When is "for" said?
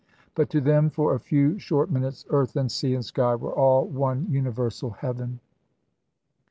0.89-1.13